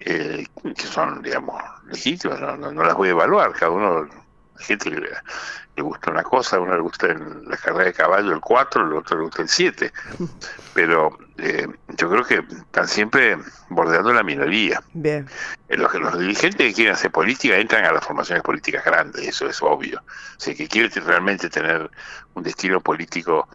eh, 0.00 0.46
que 0.62 0.86
son, 0.86 1.22
digamos, 1.22 1.62
legítimas, 1.86 2.40
no, 2.40 2.56
no, 2.56 2.82
las 2.82 2.94
voy 2.94 3.08
a 3.08 3.12
evaluar, 3.12 3.52
cada 3.52 3.70
uno 3.72 4.08
gente 4.58 4.90
que 4.90 5.00
le, 5.00 5.82
gusta 5.82 6.10
una 6.10 6.22
cosa, 6.22 6.56
a 6.56 6.60
uno 6.60 6.74
le 6.74 6.80
gusta 6.80 7.06
en 7.06 7.48
la 7.48 7.56
carrera 7.56 7.84
de 7.84 7.92
caballo 7.92 8.32
el 8.32 8.40
4, 8.40 8.82
al 8.82 8.92
otro 8.92 9.16
le 9.18 9.24
gusta 9.24 9.42
el 9.42 9.48
7. 9.48 9.92
Pero 10.74 11.18
eh, 11.38 11.68
yo 11.96 12.10
creo 12.10 12.24
que 12.24 12.44
están 12.56 12.88
siempre 12.88 13.38
bordeando 13.68 14.12
la 14.12 14.22
minoría. 14.22 14.82
Bien. 14.92 15.28
Eh, 15.68 15.76
los, 15.76 15.92
los 15.94 16.18
dirigentes 16.18 16.66
que 16.66 16.74
quieren 16.74 16.94
hacer 16.94 17.10
política 17.10 17.56
entran 17.56 17.84
a 17.84 17.92
las 17.92 18.04
formaciones 18.04 18.42
políticas 18.42 18.84
grandes, 18.84 19.26
eso 19.26 19.48
es 19.48 19.62
obvio. 19.62 20.00
O 20.00 20.40
sea, 20.40 20.54
que 20.54 20.68
quiere 20.68 20.88
realmente 21.00 21.48
tener 21.48 21.90
un 22.34 22.42
destino 22.42 22.80
político 22.80 23.48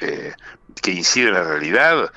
eh, 0.00 0.34
que 0.82 0.92
incide 0.92 1.28
en 1.28 1.34
la 1.34 1.42
realidad, 1.42 2.12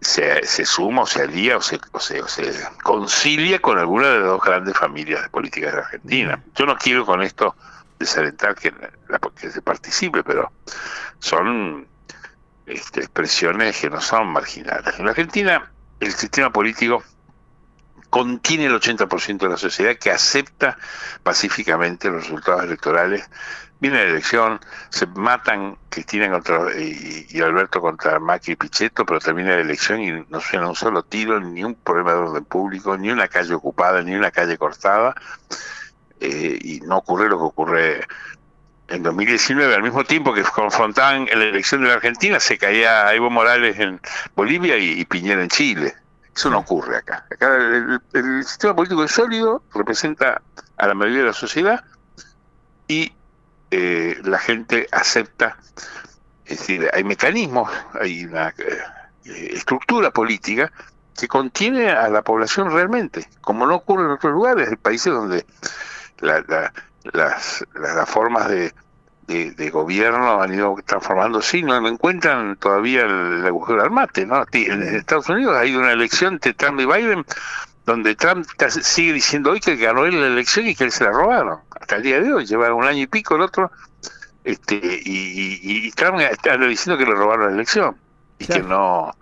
se, 0.00 0.44
se, 0.46 0.64
suma 0.64 1.02
o 1.02 1.06
se 1.06 1.22
alía 1.22 1.56
o 1.56 1.62
se, 1.62 1.80
o 1.92 2.00
se, 2.00 2.20
o 2.20 2.28
se, 2.28 2.52
concilia 2.82 3.58
con 3.58 3.78
alguna 3.78 4.08
de 4.08 4.18
las 4.18 4.28
dos 4.28 4.42
grandes 4.42 4.76
familias 4.76 5.22
de 5.22 5.28
políticas 5.30 5.72
de 5.72 5.78
Argentina. 5.78 6.42
Yo 6.54 6.66
no 6.66 6.76
quiero 6.76 7.06
con 7.06 7.22
esto 7.22 7.56
desalentar 8.04 8.54
que, 8.54 8.72
la, 9.08 9.18
que 9.18 9.50
se 9.50 9.62
participe, 9.62 10.22
pero 10.22 10.52
son 11.18 11.86
este, 12.66 13.00
expresiones 13.00 13.80
que 13.80 13.90
no 13.90 14.00
son 14.00 14.28
marginales. 14.28 14.98
En 14.98 15.08
Argentina 15.08 15.70
el 16.00 16.12
sistema 16.12 16.50
político 16.50 17.02
contiene 18.10 18.66
el 18.66 18.74
80% 18.74 19.38
de 19.38 19.48
la 19.48 19.56
sociedad 19.56 19.96
que 19.96 20.10
acepta 20.10 20.78
pacíficamente 21.22 22.08
los 22.08 22.22
resultados 22.22 22.62
electorales. 22.62 23.28
Viene 23.80 24.04
la 24.04 24.10
elección, 24.10 24.60
se 24.88 25.06
matan 25.06 25.76
Cristina 25.88 26.30
contra, 26.30 26.72
y, 26.78 27.40
Alberto 27.40 27.80
contra 27.80 28.20
Macri 28.20 28.52
y 28.52 28.56
Pichetto, 28.56 29.04
pero 29.04 29.18
termina 29.18 29.50
la 29.50 29.62
elección 29.62 30.00
y 30.00 30.24
no 30.28 30.40
suena 30.40 30.68
un 30.68 30.76
solo 30.76 31.02
tiro, 31.02 31.40
ni 31.40 31.64
un 31.64 31.74
problema 31.74 32.12
de 32.12 32.18
orden 32.18 32.44
público, 32.44 32.96
ni 32.96 33.10
una 33.10 33.26
calle 33.26 33.52
ocupada, 33.52 34.00
ni 34.02 34.14
una 34.14 34.30
calle 34.30 34.56
cortada. 34.56 35.14
Eh, 36.24 36.58
y 36.62 36.80
no 36.80 36.98
ocurre 36.98 37.28
lo 37.28 37.36
que 37.36 37.44
ocurre 37.44 38.06
en 38.88 39.02
2019, 39.02 39.74
al 39.74 39.82
mismo 39.82 40.04
tiempo 40.04 40.32
que 40.32 40.42
confrontaban 40.42 41.28
en 41.30 41.38
la 41.38 41.44
elección 41.44 41.82
de 41.82 41.88
la 41.88 41.94
Argentina, 41.94 42.40
se 42.40 42.56
caía 42.56 43.12
Evo 43.14 43.28
Morales 43.28 43.78
en 43.78 44.00
Bolivia 44.34 44.78
y, 44.78 45.04
Piñera 45.04 45.42
en 45.42 45.48
Chile. 45.48 45.94
Eso 46.34 46.48
no 46.48 46.60
ocurre 46.60 46.96
acá. 46.96 47.26
Acá 47.30 47.56
el, 48.14 48.44
sistema 48.44 48.74
político 48.74 49.04
es 49.04 49.12
sólido, 49.12 49.62
representa 49.74 50.40
a 50.78 50.86
la 50.86 50.94
mayoría 50.94 51.20
de 51.20 51.26
la 51.26 51.32
sociedad 51.34 51.84
y 52.88 53.12
eh, 53.70 54.18
la 54.24 54.38
gente 54.38 54.88
acepta, 54.92 55.58
es 56.46 56.58
decir, 56.58 56.88
hay 56.92 57.04
mecanismos, 57.04 57.70
hay 58.00 58.24
una 58.24 58.48
eh, 58.48 59.50
estructura 59.52 60.10
política 60.10 60.72
que 61.18 61.28
contiene 61.28 61.90
a 61.90 62.08
la 62.08 62.22
población 62.22 62.70
realmente, 62.70 63.28
como 63.42 63.66
no 63.66 63.76
ocurre 63.76 64.04
en 64.04 64.10
otros 64.10 64.32
lugares, 64.32 64.68
en 64.68 64.76
países 64.76 65.12
donde 65.12 65.44
la, 66.20 66.72
las, 67.12 67.64
las, 67.74 68.08
formas 68.08 68.48
de, 68.48 68.72
de, 69.26 69.70
gobierno 69.70 70.42
han 70.42 70.54
ido 70.54 70.76
transformándose 70.84 71.58
y 71.58 71.62
no, 71.62 71.86
encuentran 71.86 72.56
todavía 72.56 73.02
el, 73.02 73.46
agujero 73.46 73.82
al 73.82 73.90
mate. 73.90 74.26
¿no? 74.26 74.44
En 74.52 74.82
Estados 74.82 75.28
Unidos 75.28 75.56
hay 75.56 75.74
una 75.74 75.92
elección 75.92 76.34
entre 76.34 76.54
Trump 76.54 76.80
y 76.80 76.86
Biden 76.86 77.24
donde 77.86 78.14
Trump 78.16 78.46
sigue 78.68 79.12
diciendo 79.12 79.50
hoy 79.50 79.60
que 79.60 79.76
ganó 79.76 80.06
él 80.06 80.18
la 80.18 80.26
elección 80.26 80.66
y 80.66 80.74
que 80.74 80.84
él 80.84 80.92
se 80.92 81.04
la 81.04 81.10
robaron. 81.10 81.58
Hasta 81.78 81.96
el 81.96 82.02
día 82.02 82.20
de 82.20 82.32
hoy, 82.32 82.46
lleva 82.46 82.72
un 82.72 82.84
año 82.84 83.02
y 83.02 83.06
pico 83.06 83.36
el 83.36 83.42
otro, 83.42 83.70
este, 84.42 84.78
y, 85.04 85.90
Trump 85.92 86.20
está 86.20 86.56
diciendo 86.58 86.98
que 86.98 87.10
le 87.10 87.16
robaron 87.16 87.48
la 87.48 87.52
elección 87.52 87.96
y 88.38 88.46
que 88.46 88.60
no 88.60 89.14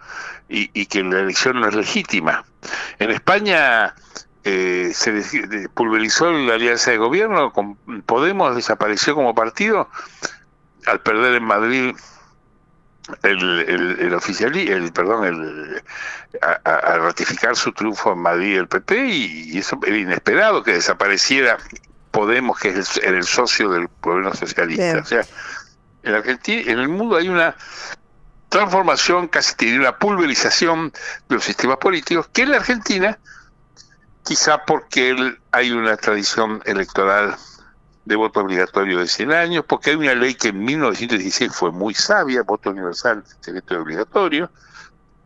y, 0.48 0.70
y 0.74 0.86
que 0.86 1.02
la 1.02 1.20
elección 1.20 1.60
no 1.60 1.68
es 1.68 1.74
legítima. 1.74 2.44
En 2.98 3.10
España 3.10 3.94
eh, 4.44 4.90
se 4.94 5.68
pulverizó 5.74 6.32
la 6.32 6.54
alianza 6.54 6.90
de 6.90 6.98
gobierno, 6.98 7.52
con 7.52 7.76
Podemos 8.02 8.56
desapareció 8.56 9.14
como 9.14 9.34
partido 9.34 9.88
al 10.86 11.00
perder 11.00 11.34
en 11.36 11.44
Madrid 11.44 11.94
el, 13.22 13.60
el, 13.60 14.00
el 14.00 14.68
el, 14.68 14.92
perdón, 14.92 15.24
el, 15.24 15.82
a, 16.40 16.96
ratificar 16.98 17.56
su 17.56 17.72
triunfo 17.72 18.12
en 18.12 18.18
Madrid 18.18 18.58
el 18.58 18.68
PP 18.68 19.06
y, 19.06 19.58
eso 19.58 19.78
era 19.84 19.96
inesperado 19.96 20.62
que 20.62 20.72
desapareciera 20.74 21.58
Podemos, 22.10 22.58
que 22.58 22.68
es 22.68 22.98
el, 22.98 23.14
el 23.14 23.24
socio 23.24 23.70
del 23.70 23.88
gobierno 24.02 24.34
socialista. 24.34 24.98
O 24.98 25.04
sea, 25.04 25.24
en 26.02 26.14
Argentina, 26.14 26.70
en 26.70 26.78
el 26.78 26.88
mundo 26.88 27.16
hay 27.16 27.28
una 27.30 27.56
transformación, 28.50 29.28
casi 29.28 29.56
tiene 29.56 29.78
una 29.78 29.96
pulverización 29.96 30.92
de 31.28 31.34
los 31.36 31.44
sistemas 31.44 31.78
políticos, 31.78 32.28
que 32.30 32.42
en 32.42 32.50
la 32.50 32.58
Argentina 32.58 33.18
quizá 34.24 34.64
porque 34.64 35.36
hay 35.50 35.72
una 35.72 35.96
tradición 35.96 36.62
electoral 36.64 37.36
de 38.04 38.16
voto 38.16 38.40
obligatorio 38.40 38.98
de 38.98 39.06
100 39.06 39.32
años, 39.32 39.64
porque 39.66 39.90
hay 39.90 39.96
una 39.96 40.14
ley 40.14 40.34
que 40.34 40.48
en 40.48 40.64
1916 40.64 41.52
fue 41.54 41.70
muy 41.70 41.94
sabia, 41.94 42.42
voto 42.42 42.70
universal, 42.70 43.22
secreto 43.40 43.80
obligatorio, 43.80 44.50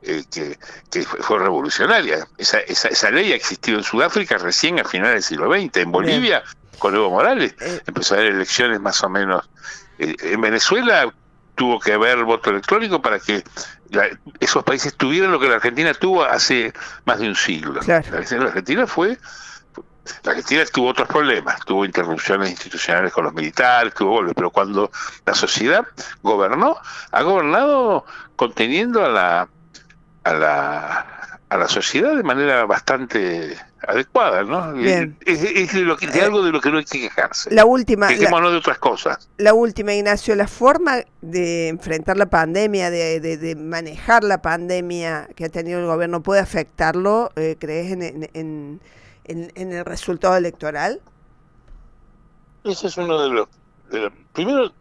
eh, 0.02 0.24
que, 0.30 1.04
fue, 1.04 1.38
revolucionaria. 1.38 2.28
Esa, 2.36 2.60
esa, 2.60 2.88
esa, 2.88 3.10
ley 3.10 3.32
ha 3.32 3.36
existido 3.36 3.78
en 3.78 3.84
Sudáfrica 3.84 4.36
recién 4.38 4.78
a 4.78 4.84
finales 4.84 5.14
del 5.14 5.22
siglo 5.22 5.52
XX. 5.52 5.78
En 5.78 5.92
Bolivia, 5.92 6.42
con 6.78 6.94
Evo 6.94 7.10
Morales, 7.10 7.54
eh. 7.60 7.80
empezó 7.86 8.14
a 8.14 8.18
haber 8.18 8.32
elecciones 8.32 8.80
más 8.80 9.02
o 9.02 9.08
menos. 9.08 9.48
Eh, 9.98 10.14
en 10.20 10.40
Venezuela 10.40 11.12
tuvo 11.56 11.80
que 11.80 11.92
haber 11.92 12.22
voto 12.22 12.50
electrónico 12.50 13.02
para 13.02 13.18
que 13.18 13.42
esos 14.38 14.62
países 14.62 14.94
tuvieran 14.94 15.32
lo 15.32 15.40
que 15.40 15.48
la 15.48 15.56
Argentina 15.56 15.92
tuvo 15.94 16.24
hace 16.24 16.72
más 17.04 17.18
de 17.18 17.28
un 17.28 17.34
siglo. 17.34 17.80
La 17.86 17.96
Argentina 17.96 18.86
fue 18.86 19.18
la 20.22 20.32
Argentina 20.32 20.64
tuvo 20.72 20.88
otros 20.88 21.08
problemas, 21.08 21.58
tuvo 21.64 21.84
interrupciones 21.84 22.50
institucionales 22.50 23.12
con 23.12 23.24
los 23.24 23.34
militares, 23.34 23.92
tuvo 23.94 24.12
golpes, 24.12 24.34
pero 24.36 24.50
cuando 24.50 24.90
la 25.24 25.34
sociedad 25.34 25.84
gobernó, 26.22 26.76
ha 27.10 27.22
gobernado 27.22 28.04
conteniendo 28.36 29.04
a 29.04 29.08
la 29.08 29.48
a 30.24 30.32
la 30.32 31.06
a 31.48 31.56
la 31.56 31.68
sociedad 31.68 32.14
de 32.16 32.22
manera 32.22 32.64
bastante 32.66 33.58
adecuada, 33.86 34.42
¿no? 34.42 34.74
Es, 34.80 35.72
de, 35.72 35.80
lo 35.82 35.96
que, 35.96 36.06
de 36.06 36.20
algo 36.20 36.42
de 36.42 36.52
lo 36.52 36.60
que 36.60 36.70
no 36.70 36.78
hay 36.78 36.84
que 36.84 37.00
quejarse. 37.00 37.54
La 37.54 37.64
última. 37.64 38.08
Quejémonos 38.08 38.52
de 38.52 38.58
otras 38.58 38.78
cosas. 38.78 39.28
La 39.38 39.54
última, 39.54 39.94
Ignacio, 39.94 40.34
la 40.34 40.48
forma 40.48 41.02
de 41.20 41.68
enfrentar 41.68 42.16
la 42.16 42.26
pandemia, 42.26 42.90
de, 42.90 43.20
de, 43.20 43.56
manejar 43.56 44.24
la 44.24 44.42
pandemia 44.42 45.28
que 45.34 45.44
ha 45.44 45.48
tenido 45.48 45.80
el 45.80 45.86
gobierno, 45.86 46.22
¿puede 46.22 46.40
afectarlo, 46.40 47.30
eh, 47.36 47.56
crees, 47.58 47.92
en, 47.92 48.30
en 48.34 48.80
en, 49.26 49.72
el 49.72 49.84
resultado 49.84 50.36
electoral? 50.36 51.00
Ese 52.64 52.86
es 52.88 52.96
uno 52.96 53.20
de 53.20 53.30
los, 53.30 53.48
Primero, 54.32 54.72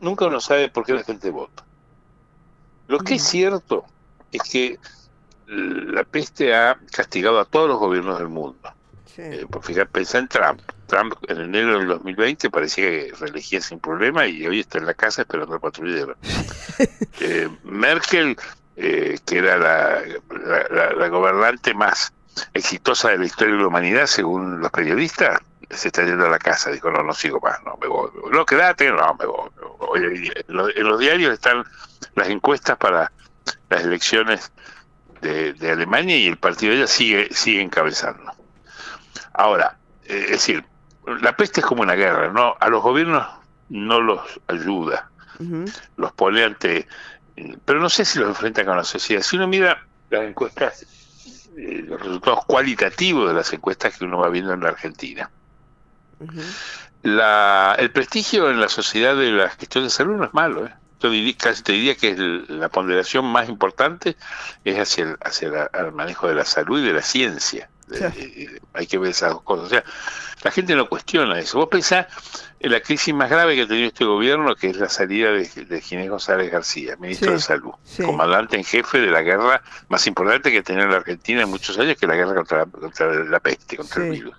nunca 0.00 0.26
uno 0.26 0.40
sabe 0.40 0.68
por 0.68 0.84
qué 0.84 0.94
la 0.94 1.02
gente 1.02 1.30
vota. 1.30 1.64
Lo 2.86 2.98
que 2.98 3.14
es 3.14 3.24
cierto 3.24 3.84
es 4.30 4.42
que 4.42 4.78
la 5.46 6.04
peste 6.04 6.54
ha 6.54 6.78
castigado 6.90 7.38
a 7.40 7.44
todos 7.44 7.68
los 7.68 7.78
gobiernos 7.78 8.18
del 8.18 8.28
mundo. 8.28 8.72
Eh, 9.16 9.46
por 9.48 9.62
fijar, 9.62 9.86
pensá 9.88 10.18
en 10.18 10.28
Trump. 10.28 10.60
Trump 10.86 11.14
en 11.28 11.40
enero 11.40 11.78
del 11.78 11.88
2020 11.88 12.50
parecía 12.50 12.84
que 12.90 13.12
reelegía 13.18 13.60
sin 13.60 13.78
problema 13.78 14.26
y 14.26 14.46
hoy 14.46 14.60
está 14.60 14.78
en 14.78 14.86
la 14.86 14.94
casa 14.94 15.22
esperando 15.22 15.54
al 15.54 15.60
patrullero. 15.60 16.16
eh, 17.20 17.48
Merkel, 17.62 18.36
eh, 18.76 19.18
que 19.24 19.38
era 19.38 19.56
la, 19.56 21.08
gobernante 21.08 21.74
más 21.74 22.12
exitosa 22.52 23.10
de 23.10 23.18
la 23.18 23.26
historia 23.26 23.54
de 23.54 23.60
la 23.60 23.68
humanidad, 23.68 24.06
según 24.06 24.60
los 24.60 24.70
periodistas, 24.72 25.38
se 25.70 25.88
está 25.88 26.04
yendo 26.04 26.26
a 26.26 26.30
la 26.30 26.38
casa. 26.38 26.70
Dijo, 26.70 26.90
no, 26.90 27.02
no 27.04 27.14
sigo 27.14 27.38
más, 27.40 27.62
no, 27.64 27.78
me 27.80 27.86
voy. 27.86 28.10
No, 28.32 28.44
quédate, 28.44 28.90
no, 28.90 29.14
me 29.14 29.26
voy. 29.26 29.50
En, 29.94 30.86
los, 30.88 30.98
diarios 30.98 31.32
están 31.32 31.64
las 32.16 32.28
encuestas 32.28 32.76
para 32.78 33.12
las 33.70 33.84
elecciones 33.84 34.50
de, 35.24 35.70
Alemania 35.70 36.16
y 36.16 36.26
el 36.26 36.36
partido 36.36 36.72
de 36.72 36.78
ella 36.78 36.86
sigue, 36.86 37.28
sigue 37.32 37.62
encabezando. 37.62 38.32
Ahora, 39.32 39.76
eh, 40.04 40.24
es 40.24 40.30
decir, 40.30 40.64
la 41.20 41.36
peste 41.36 41.60
es 41.60 41.66
como 41.66 41.82
una 41.82 41.94
guerra, 41.94 42.32
¿no? 42.32 42.56
A 42.60 42.68
los 42.68 42.82
gobiernos 42.82 43.26
no 43.68 44.00
los 44.00 44.20
ayuda, 44.46 45.10
los 45.96 46.12
pone 46.12 46.44
ante... 46.44 46.86
Pero 47.64 47.80
no 47.80 47.88
sé 47.88 48.04
si 48.04 48.20
los 48.20 48.28
enfrenta 48.28 48.64
con 48.64 48.76
la 48.76 48.84
sociedad. 48.84 49.22
Si 49.22 49.36
uno 49.36 49.48
mira 49.48 49.84
las 50.08 50.22
encuestas 50.22 50.86
eh, 51.56 51.84
los 51.86 52.00
resultados 52.00 52.44
cualitativos 52.46 53.28
de 53.28 53.34
las 53.34 53.52
encuestas 53.52 53.96
que 53.96 54.04
uno 54.04 54.18
va 54.18 54.28
viendo 54.28 54.52
en 54.52 54.60
la 54.60 54.70
Argentina. 54.70 55.30
la, 57.02 57.76
el 57.78 57.90
prestigio 57.90 58.50
en 58.50 58.60
la 58.60 58.68
sociedad 58.68 59.16
de 59.16 59.30
la 59.30 59.50
gestión 59.50 59.84
de 59.84 59.90
salud 59.90 60.16
no 60.16 60.24
es 60.24 60.34
malo. 60.34 60.66
¿eh? 60.66 60.74
Yo 61.00 61.10
casi 61.38 61.62
te 61.62 61.72
diría 61.72 61.94
que 61.96 62.16
la 62.48 62.68
ponderación 62.68 63.26
más 63.26 63.48
importante 63.48 64.16
es 64.64 64.78
hacia 64.78 65.04
el, 65.04 65.16
hacia 65.20 65.70
el 65.72 65.92
manejo 65.92 66.28
de 66.28 66.34
la 66.34 66.44
salud 66.44 66.80
y 66.80 66.86
de 66.86 66.92
la 66.92 67.02
ciencia. 67.02 67.68
Eh, 67.92 68.60
hay 68.72 68.86
que 68.86 68.98
ver 68.98 69.10
esas 69.10 69.32
dos 69.32 69.42
cosas. 69.42 69.66
O 69.66 69.68
sea, 69.68 69.84
la 70.42 70.50
gente 70.50 70.74
no 70.74 70.88
cuestiona 70.88 71.38
eso. 71.38 71.58
Vos 71.58 71.68
pensás 71.68 72.06
en 72.60 72.70
la 72.70 72.80
crisis 72.80 73.14
más 73.14 73.30
grave 73.30 73.54
que 73.54 73.62
ha 73.62 73.68
tenido 73.68 73.88
este 73.88 74.04
gobierno, 74.04 74.54
que 74.56 74.70
es 74.70 74.76
la 74.76 74.88
salida 74.88 75.30
de, 75.32 75.80
Ginés 75.80 76.08
González 76.08 76.50
García, 76.50 76.96
ministro 76.96 77.32
de 77.32 77.40
Salud, 77.40 77.72
comandante 78.04 78.56
en 78.56 78.64
jefe 78.64 79.00
de 79.00 79.10
la 79.10 79.22
guerra 79.22 79.62
más 79.88 80.06
importante 80.06 80.50
que 80.50 80.58
ha 80.58 80.62
tenido 80.62 80.88
la 80.88 80.96
Argentina 80.96 81.42
en 81.42 81.50
muchos 81.50 81.78
años, 81.78 81.96
que 81.98 82.06
es 82.06 82.08
la 82.08 82.16
guerra 82.16 82.34
contra, 82.34 82.66
la 83.24 83.40
peste, 83.40 83.76
contra 83.76 84.04
el 84.04 84.10
virus. 84.10 84.36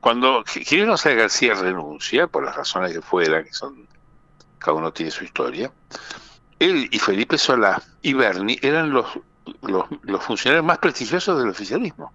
Cuando 0.00 0.44
Ginés 0.44 0.86
González 0.86 1.18
García 1.18 1.54
renuncia, 1.54 2.26
por 2.26 2.44
las 2.44 2.54
razones 2.54 2.92
que 2.92 3.00
fueran, 3.00 3.44
que 3.44 3.52
son 3.52 3.88
cada 4.64 4.76
uno 4.76 4.92
tiene 4.92 5.10
su 5.10 5.24
historia, 5.24 5.70
él 6.58 6.88
y 6.90 6.98
Felipe 6.98 7.36
Solá 7.38 7.82
y 8.02 8.14
Berni 8.14 8.58
eran 8.62 8.90
los, 8.90 9.06
los, 9.62 9.86
los 10.02 10.24
funcionarios 10.24 10.64
más 10.64 10.78
prestigiosos 10.78 11.38
del 11.38 11.48
oficialismo 11.48 12.12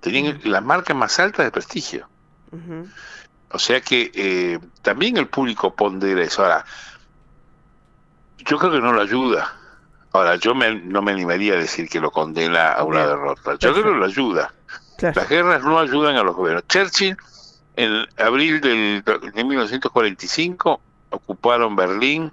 tenían 0.00 0.40
la 0.44 0.60
marca 0.60 0.94
más 0.94 1.18
alta 1.18 1.42
de 1.42 1.50
prestigio. 1.50 2.08
O 3.50 3.58
sea 3.58 3.80
que 3.80 4.10
eh, 4.14 4.58
también 4.82 5.16
el 5.16 5.26
público 5.26 5.74
pondera 5.74 6.22
eso. 6.22 6.42
Ahora, 6.42 6.64
yo 8.38 8.58
creo 8.58 8.72
que 8.72 8.80
no 8.80 8.92
lo 8.92 9.00
ayuda. 9.00 9.54
Ahora, 10.12 10.36
yo 10.36 10.54
no 10.54 11.02
me 11.02 11.12
animaría 11.12 11.54
a 11.54 11.56
decir 11.56 11.88
que 11.88 12.00
lo 12.00 12.10
condena 12.10 12.72
a 12.72 12.84
una 12.84 13.06
derrota. 13.06 13.56
Yo 13.58 13.72
creo 13.72 13.84
que 13.84 13.98
lo 13.98 14.04
ayuda. 14.04 14.52
Las 15.00 15.28
guerras 15.28 15.62
no 15.62 15.78
ayudan 15.78 16.16
a 16.16 16.22
los 16.22 16.34
gobiernos. 16.34 16.66
Churchill, 16.66 17.16
en 17.76 18.06
abril 18.18 18.60
del, 18.60 19.04
de 19.04 19.44
1945, 19.44 20.80
ocuparon 21.10 21.76
Berlín, 21.76 22.32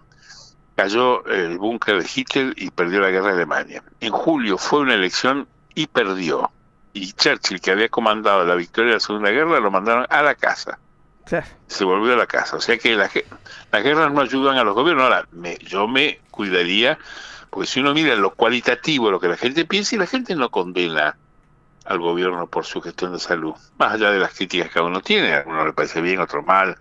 cayó 0.76 1.26
el 1.26 1.58
búnker 1.58 2.02
de 2.02 2.10
Hitler 2.14 2.54
y 2.58 2.70
perdió 2.70 3.00
la 3.00 3.10
guerra 3.10 3.28
de 3.28 3.34
Alemania. 3.34 3.84
En 4.00 4.12
julio 4.12 4.58
fue 4.58 4.82
una 4.82 4.96
elección 4.96 5.48
y 5.74 5.88
perdió 5.88 6.52
y 6.96 7.12
Churchill, 7.12 7.60
que 7.60 7.72
había 7.72 7.90
comandado 7.90 8.46
la 8.46 8.56
victoria 8.56 8.92
de 8.92 8.96
la 8.96 9.00
Segunda 9.02 9.30
Guerra, 9.30 9.60
lo 9.60 9.70
mandaron 9.70 10.08
a 10.10 10.22
la 10.24 10.34
casa. 10.34 10.80
Se 11.68 11.84
volvió 11.84 12.14
a 12.14 12.16
la 12.16 12.26
casa. 12.26 12.56
O 12.56 12.62
sea 12.62 12.78
que 12.78 12.96
las 12.96 13.12
guerras 13.84 14.14
no 14.14 14.22
ayudan 14.22 14.58
a 14.58 14.64
los 14.64 14.74
gobiernos. 14.74 15.04
Ahora, 15.04 15.28
me, 15.32 15.58
yo 15.58 15.90
me 15.90 16.22
cuidaría, 16.32 16.98
porque 17.50 17.68
si 17.68 17.82
uno 17.82 17.94
mira 17.94 18.16
lo 18.16 18.34
cualitativo, 18.34 19.12
lo 19.12 19.20
que 19.20 19.28
la 19.28 19.36
gente 19.36 19.66
piensa, 19.66 19.96
y 19.96 20.00
la 20.00 20.08
gente 20.08 20.36
no 20.36 20.50
condena 20.50 21.18
al 21.84 22.00
gobierno 22.00 22.48
por 22.48 22.66
su 22.66 22.82
gestión 22.82 23.12
de 23.12 23.20
salud, 23.20 23.54
más 23.78 23.94
allá 23.94 24.12
de 24.12 24.20
las 24.20 24.34
críticas 24.34 24.72
que 24.72 24.80
uno 24.80 25.02
tiene, 25.02 25.36
a 25.36 25.44
uno 25.46 25.66
le 25.66 25.74
parece 25.74 26.00
bien, 26.00 26.22
otro 26.22 26.44
mal. 26.44 26.78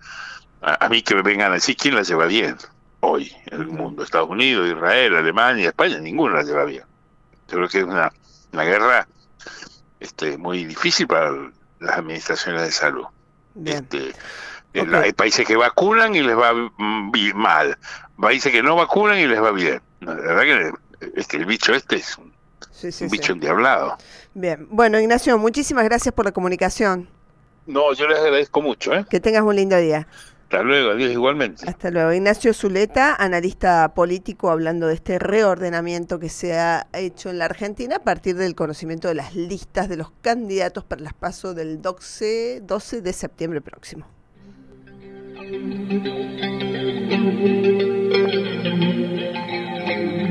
A, 0.67 0.89
mí 0.89 1.03
que 1.03 1.13
me 1.13 1.21
vengan 1.21 1.51
a 1.51 1.55
decir 1.55 1.77
quién 1.77 1.93
la 1.93 2.01
lleva 2.01 2.25
bien 2.25 2.57
hoy 3.01 3.31
en 3.51 3.61
el 3.61 3.67
mundo, 3.67 4.01
Estados 4.01 4.29
Unidos, 4.29 4.67
Israel, 4.67 5.15
Alemania, 5.15 5.67
España, 5.67 5.99
ninguno 5.99 6.35
la 6.35 6.41
lleva 6.41 6.65
bien. 6.65 6.83
Yo 7.47 7.57
creo 7.57 7.69
que 7.69 7.77
es 7.77 7.83
una, 7.83 8.11
una 8.51 8.63
guerra 8.63 9.07
este, 9.99 10.39
muy 10.39 10.65
difícil 10.65 11.05
para 11.05 11.31
las 11.79 11.97
administraciones 11.99 12.63
de 12.63 12.71
salud. 12.71 13.05
Este, 13.63 14.09
eh, 14.73 14.85
Hay 15.03 15.13
países 15.13 15.45
que 15.45 15.55
vacunan 15.55 16.15
y 16.15 16.21
les 16.21 16.35
va 16.35 16.51
mal, 17.35 17.77
países 18.19 18.51
que 18.51 18.63
no 18.63 18.75
vacunan 18.75 19.19
y 19.19 19.27
les 19.27 19.39
va 19.39 19.51
bien. 19.51 19.79
La 19.99 20.15
verdad 20.15 20.41
que 20.41 20.73
este, 21.15 21.37
el 21.37 21.45
bicho 21.45 21.75
este 21.75 21.97
es 21.97 22.17
un, 22.17 22.33
bicho 23.11 23.33
endiablado. 23.33 23.97
Bien, 24.33 24.67
bueno 24.71 24.99
Ignacio, 24.99 25.37
muchísimas 25.37 25.83
gracias 25.85 26.11
por 26.11 26.25
la 26.25 26.31
comunicación. 26.31 27.07
No, 27.67 27.93
yo 27.93 28.07
les 28.07 28.19
agradezco 28.19 28.61
mucho. 28.61 28.93
¿eh? 28.93 29.05
Que 29.09 29.19
tengas 29.19 29.43
un 29.43 29.55
lindo 29.55 29.77
día. 29.77 30.07
Hasta 30.55 30.67
luego, 30.67 30.91
adiós 30.91 31.11
igualmente. 31.11 31.69
Hasta 31.69 31.91
luego. 31.91 32.13
Ignacio 32.13 32.53
Zuleta, 32.53 33.15
analista 33.15 33.93
político, 33.93 34.49
hablando 34.49 34.87
de 34.87 34.93
este 34.93 35.19
reordenamiento 35.19 36.17
que 36.17 36.29
se 36.29 36.57
ha 36.57 36.87
hecho 36.93 37.29
en 37.29 37.39
la 37.39 37.45
Argentina 37.45 37.97
a 37.97 38.03
partir 38.03 38.37
del 38.37 38.55
conocimiento 38.55 39.09
de 39.09 39.15
las 39.15 39.35
listas 39.35 39.89
de 39.89 39.97
los 39.97 40.11
candidatos 40.21 40.85
para 40.85 41.01
las 41.01 41.13
pasos 41.13 41.55
del 41.55 41.81
12, 41.81 42.61
12 42.65 43.01
de 43.01 43.13
septiembre 43.13 43.59
próximo. 43.59 44.05